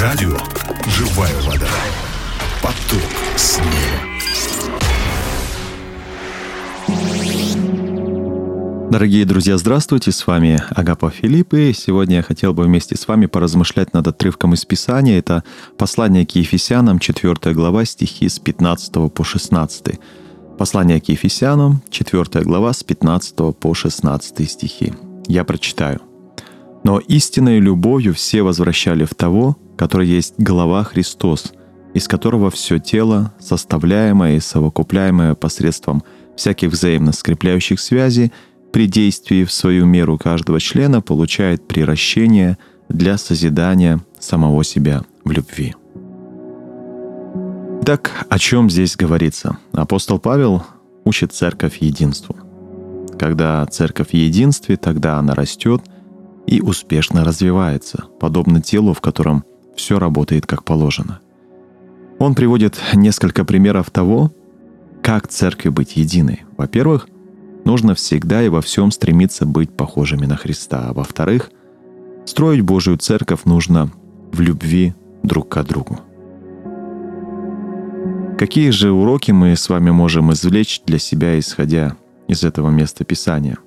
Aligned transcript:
Радио 0.00 0.34
«Живая 0.86 1.34
вода». 1.42 1.68
Поток 2.62 3.02
снега. 3.36 3.68
Дорогие 8.90 9.26
друзья, 9.26 9.58
здравствуйте, 9.58 10.10
с 10.10 10.26
вами 10.26 10.58
Агапа 10.70 11.10
Филипп, 11.10 11.52
и 11.52 11.74
сегодня 11.74 12.16
я 12.16 12.22
хотел 12.22 12.54
бы 12.54 12.62
вместе 12.62 12.96
с 12.96 13.06
вами 13.08 13.26
поразмышлять 13.26 13.92
над 13.92 14.06
отрывком 14.06 14.54
из 14.54 14.64
Писания. 14.64 15.18
Это 15.18 15.44
послание 15.76 16.24
к 16.24 16.30
Ефесянам, 16.30 16.98
4 16.98 17.54
глава, 17.54 17.84
стихи 17.84 18.30
с 18.30 18.38
15 18.38 19.12
по 19.12 19.22
16. 19.22 20.00
Послание 20.56 21.02
к 21.02 21.10
Ефесянам, 21.10 21.82
4 21.90 22.42
глава, 22.44 22.72
с 22.72 22.82
15 22.82 23.54
по 23.54 23.74
16 23.74 24.50
стихи. 24.50 24.94
Я 25.26 25.44
прочитаю. 25.44 26.00
«Но 26.84 27.00
истинной 27.00 27.60
любовью 27.60 28.14
все 28.14 28.40
возвращали 28.40 29.04
в 29.04 29.14
того, 29.14 29.58
который 29.80 30.06
есть 30.06 30.34
голова 30.36 30.84
Христос, 30.84 31.54
из 31.94 32.06
которого 32.06 32.50
все 32.50 32.78
тело, 32.78 33.32
составляемое 33.40 34.36
и 34.36 34.40
совокупляемое 34.40 35.34
посредством 35.34 36.02
всяких 36.36 36.72
взаимно 36.72 37.12
скрепляющих 37.12 37.80
связей, 37.80 38.30
при 38.74 38.86
действии 38.86 39.42
в 39.44 39.50
свою 39.50 39.86
меру 39.86 40.18
каждого 40.18 40.60
члена 40.60 41.00
получает 41.00 41.66
приращение 41.66 42.58
для 42.90 43.16
созидания 43.16 44.00
самого 44.18 44.64
себя 44.64 45.02
в 45.24 45.30
любви. 45.30 45.74
Так, 47.86 48.26
о 48.28 48.38
чем 48.38 48.68
здесь 48.68 48.96
говорится? 48.96 49.56
Апостол 49.72 50.18
Павел 50.18 50.62
учит 51.06 51.32
церковь 51.32 51.78
единству. 51.78 52.36
Когда 53.18 53.64
церковь 53.64 54.10
в 54.10 54.14
единстве, 54.14 54.76
тогда 54.76 55.18
она 55.18 55.34
растет 55.34 55.80
и 56.46 56.60
успешно 56.60 57.24
развивается, 57.24 58.04
подобно 58.20 58.60
телу, 58.60 58.92
в 58.92 59.00
котором 59.00 59.42
все 59.80 59.98
работает 59.98 60.46
как 60.46 60.62
положено. 60.64 61.20
Он 62.18 62.34
приводит 62.34 62.78
несколько 62.94 63.44
примеров 63.44 63.90
того, 63.90 64.30
как 65.02 65.26
церкви 65.26 65.70
быть 65.70 65.96
единой. 65.96 66.44
Во-первых, 66.58 67.08
нужно 67.64 67.94
всегда 67.94 68.42
и 68.42 68.48
во 68.48 68.60
всем 68.60 68.90
стремиться 68.90 69.46
быть 69.46 69.74
похожими 69.74 70.26
на 70.26 70.36
Христа. 70.36 70.88
А 70.88 70.92
во-вторых, 70.92 71.50
строить 72.26 72.60
Божию 72.60 72.98
церковь 72.98 73.44
нужно 73.46 73.90
в 74.32 74.40
любви 74.40 74.94
друг 75.22 75.48
к 75.48 75.62
другу. 75.62 75.98
Какие 78.38 78.70
же 78.70 78.90
уроки 78.90 79.32
мы 79.32 79.56
с 79.56 79.68
вами 79.68 79.90
можем 79.90 80.32
извлечь 80.32 80.82
для 80.86 80.98
себя, 80.98 81.38
исходя 81.38 81.96
из 82.28 82.44
этого 82.44 82.70
места 82.70 83.04
Писания? 83.04 83.58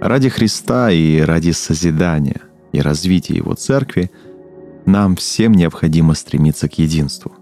Ради 0.00 0.28
Христа 0.28 0.90
и 0.90 1.20
ради 1.20 1.52
созидания 1.52 2.42
и 2.72 2.80
развития 2.80 3.34
Его 3.34 3.54
церкви 3.54 4.10
нам 4.86 5.16
всем 5.16 5.52
необходимо 5.52 6.14
стремиться 6.14 6.68
к 6.68 6.78
единству. 6.78 7.32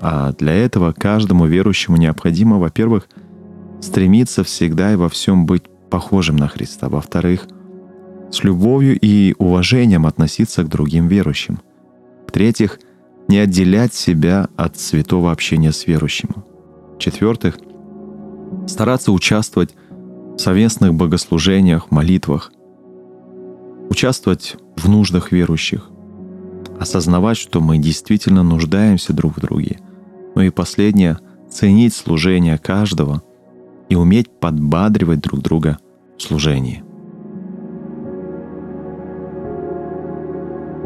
А 0.00 0.32
для 0.32 0.54
этого 0.54 0.92
каждому 0.92 1.46
верующему 1.46 1.96
необходимо, 1.96 2.58
во-первых, 2.58 3.08
стремиться 3.80 4.44
всегда 4.44 4.92
и 4.92 4.96
во 4.96 5.08
всем 5.08 5.46
быть 5.46 5.64
похожим 5.90 6.36
на 6.36 6.48
Христа. 6.48 6.88
Во-вторых, 6.88 7.46
с 8.30 8.44
любовью 8.44 8.98
и 8.98 9.34
уважением 9.38 10.06
относиться 10.06 10.62
к 10.62 10.68
другим 10.68 11.08
верующим. 11.08 11.60
В-третьих, 12.26 12.78
не 13.26 13.38
отделять 13.38 13.94
себя 13.94 14.48
от 14.56 14.78
святого 14.78 15.32
общения 15.32 15.72
с 15.72 15.86
верующим. 15.86 16.44
В-четвертых, 16.96 17.58
стараться 18.66 19.12
участвовать 19.12 19.74
в 20.36 20.38
совместных 20.38 20.94
богослужениях, 20.94 21.90
молитвах, 21.90 22.52
участвовать 23.90 24.56
в 24.76 24.88
нуждах 24.88 25.32
верующих, 25.32 25.90
осознавать, 26.80 27.36
что 27.36 27.60
мы 27.60 27.78
действительно 27.78 28.42
нуждаемся 28.42 29.12
друг 29.12 29.36
в 29.36 29.40
друге. 29.40 29.80
Ну 30.34 30.42
и 30.42 30.50
последнее— 30.50 31.18
ценить 31.50 31.94
служение 31.94 32.58
каждого— 32.58 33.22
и 33.88 33.94
уметь 33.94 34.28
подбадривать 34.28 35.20
друг 35.20 35.40
друга 35.40 35.78
в 36.16 36.22
служении. 36.22 36.82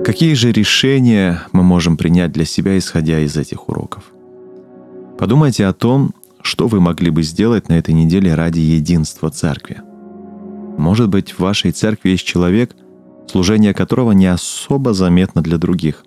Какие 0.05 0.35
же 0.35 0.51
решения 0.51 1.43
мы 1.53 1.63
можем 1.63 1.97
принять 1.97 2.33
для 2.33 2.45
себя, 2.45 2.77
исходя 2.77 3.21
из 3.21 3.37
этих 3.37 3.69
уроков? 3.69 4.13
Подумайте 5.19 5.67
о 5.67 5.73
том, 5.73 6.13
что 6.41 6.67
вы 6.67 6.81
могли 6.81 7.11
бы 7.11 7.23
сделать 7.23 7.69
на 7.69 7.75
этой 7.75 7.95
неделе 7.95 8.35
ради 8.35 8.59
единства 8.59 9.31
церкви. 9.31 9.81
Может 10.77 11.09
быть, 11.09 11.33
в 11.33 11.41
вашей 11.41 11.71
церкви 11.71 12.11
есть 12.11 12.25
человек, 12.25 12.75
служение 13.33 13.73
которого 13.73 14.13
не 14.13 14.27
особо 14.27 14.93
заметно 14.93 15.41
для 15.41 15.57
других. 15.57 16.05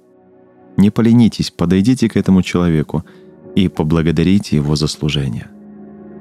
Не 0.77 0.91
поленитесь, 0.91 1.49
подойдите 1.49 2.07
к 2.07 2.17
этому 2.17 2.43
человеку 2.43 3.03
и 3.55 3.67
поблагодарите 3.67 4.57
его 4.57 4.75
за 4.75 4.87
служение. 4.87 5.47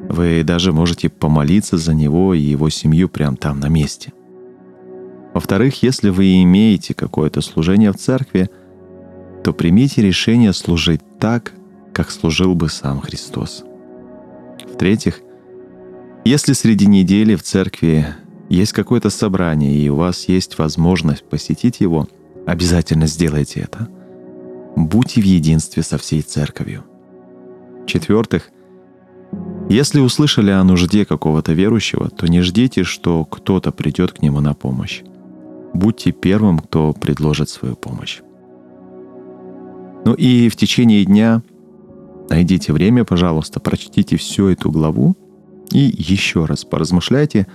Вы 0.08 0.42
даже 0.44 0.72
можете 0.72 1.10
помолиться 1.10 1.76
за 1.76 1.92
него 1.92 2.32
и 2.32 2.40
его 2.40 2.70
семью 2.70 3.10
прямо 3.10 3.36
там 3.36 3.60
на 3.60 3.68
месте. 3.68 4.14
Во-вторых, 5.34 5.82
если 5.82 6.08
вы 6.08 6.42
имеете 6.42 6.94
какое-то 6.94 7.42
служение 7.42 7.92
в 7.92 7.96
церкви, 7.96 8.48
то 9.42 9.52
примите 9.52 10.00
решение 10.00 10.54
служить 10.54 11.02
так, 11.18 11.52
как 11.92 12.10
служил 12.10 12.54
бы 12.54 12.70
сам 12.70 13.00
Христос. 13.00 13.62
В-третьих, 14.72 15.20
если 16.24 16.54
среди 16.54 16.86
недели 16.86 17.34
в 17.34 17.42
церкви 17.42 18.06
есть 18.48 18.72
какое-то 18.72 19.10
собрание, 19.10 19.74
и 19.74 19.88
у 19.88 19.96
вас 19.96 20.28
есть 20.28 20.58
возможность 20.58 21.24
посетить 21.24 21.80
его, 21.80 22.08
обязательно 22.46 23.06
сделайте 23.06 23.60
это. 23.60 23.88
Будьте 24.76 25.20
в 25.20 25.24
единстве 25.24 25.82
со 25.82 25.98
всей 25.98 26.22
церковью. 26.22 26.84
В-четвертых, 27.84 28.50
если 29.68 30.00
услышали 30.00 30.50
о 30.50 30.64
нужде 30.64 31.04
какого-то 31.04 31.52
верующего, 31.52 32.10
то 32.10 32.26
не 32.26 32.40
ждите, 32.42 32.84
что 32.84 33.24
кто-то 33.24 33.72
придет 33.72 34.12
к 34.12 34.22
нему 34.22 34.40
на 34.40 34.54
помощь. 34.54 35.02
Будьте 35.72 36.12
первым, 36.12 36.58
кто 36.58 36.92
предложит 36.92 37.48
свою 37.48 37.74
помощь. 37.74 38.20
Ну 40.04 40.12
и 40.14 40.48
в 40.48 40.56
течение 40.56 41.04
дня 41.04 41.42
найдите 42.28 42.72
время, 42.72 43.04
пожалуйста, 43.04 43.58
прочтите 43.58 44.16
всю 44.16 44.48
эту 44.48 44.70
главу 44.70 45.16
и 45.72 45.78
еще 45.78 46.44
раз 46.44 46.64
поразмышляйте 46.64 47.46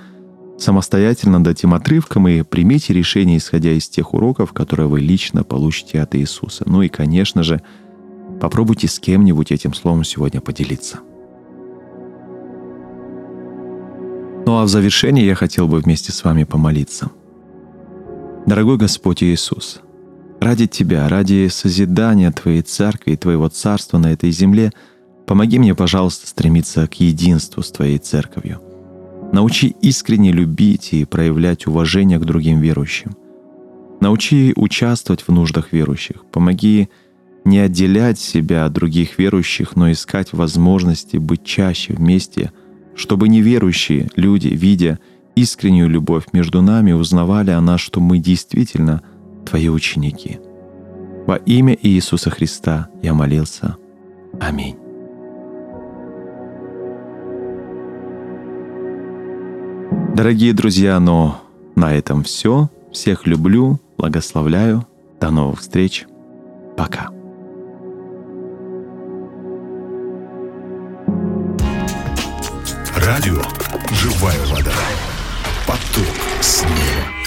самостоятельно 0.59 1.39
над 1.39 1.47
этим 1.47 1.73
отрывком 1.73 2.27
и 2.27 2.43
примите 2.43 2.93
решение, 2.93 3.37
исходя 3.37 3.71
из 3.71 3.87
тех 3.87 4.13
уроков, 4.13 4.53
которые 4.53 4.87
вы 4.87 4.99
лично 4.99 5.43
получите 5.43 6.01
от 6.01 6.15
Иисуса. 6.15 6.63
Ну 6.67 6.81
и, 6.81 6.89
конечно 6.89 7.43
же, 7.43 7.61
попробуйте 8.39 8.87
с 8.87 8.99
кем-нибудь 8.99 9.51
этим 9.51 9.73
словом 9.73 10.03
сегодня 10.03 10.41
поделиться. 10.41 10.99
Ну 14.45 14.57
а 14.57 14.63
в 14.63 14.69
завершение 14.69 15.25
я 15.25 15.35
хотел 15.35 15.67
бы 15.67 15.79
вместе 15.79 16.11
с 16.11 16.23
вами 16.23 16.43
помолиться. 16.43 17.11
Дорогой 18.45 18.77
Господь 18.77 19.21
Иисус, 19.21 19.81
ради 20.39 20.65
Тебя, 20.65 21.07
ради 21.07 21.49
созидания 21.51 22.31
Твоей 22.31 22.63
Церкви 22.63 23.11
и 23.11 23.17
Твоего 23.17 23.47
Царства 23.49 23.99
на 23.99 24.11
этой 24.11 24.31
земле, 24.31 24.71
помоги 25.27 25.59
мне, 25.59 25.75
пожалуйста, 25.75 26.27
стремиться 26.27 26.87
к 26.87 26.95
единству 26.95 27.61
с 27.61 27.71
Твоей 27.71 27.99
Церковью. 27.99 28.59
Научи 29.31 29.75
искренне 29.81 30.31
любить 30.31 30.93
и 30.93 31.05
проявлять 31.05 31.67
уважение 31.67 32.19
к 32.19 32.25
другим 32.25 32.59
верующим. 32.59 33.15
Научи 34.01 34.53
участвовать 34.55 35.21
в 35.21 35.31
нуждах 35.31 35.71
верующих. 35.71 36.25
Помоги 36.31 36.89
не 37.45 37.59
отделять 37.59 38.19
себя 38.19 38.65
от 38.65 38.73
других 38.73 39.19
верующих, 39.19 39.75
но 39.75 39.91
искать 39.91 40.33
возможности 40.33 41.17
быть 41.17 41.43
чаще 41.43 41.93
вместе– 41.93 42.51
чтобы 42.99 43.29
неверующие 43.29 44.09
люди, 44.17 44.49
видя 44.49 44.99
искреннюю 45.33 45.89
любовь 45.89 46.25
между 46.33 46.61
нами, 46.61 46.91
узнавали 46.91 47.51
о 47.51 47.61
нас, 47.61 47.79
что 47.79 48.01
мы 48.01 48.19
действительно 48.19 49.01
Твои 49.49 49.69
ученики. 49.69 50.39
Во 51.25 51.37
имя 51.37 51.77
Иисуса 51.81 52.29
Христа 52.29 52.89
я 53.01 53.13
молился. 53.13 53.77
Аминь. 54.39 54.75
Дорогие 60.19 60.51
друзья, 60.51 60.99
но 60.99 61.41
на 61.77 61.95
этом 61.95 62.25
все. 62.25 62.69
Всех 62.91 63.25
люблю, 63.25 63.79
благословляю. 63.97 64.85
До 65.21 65.31
новых 65.31 65.61
встреч. 65.61 66.07
Пока. 66.75 67.07
Радио 72.97 73.41
«Живая 73.93 74.45
вода». 74.47 74.73
Поток 75.65 76.13
снега. 76.41 77.18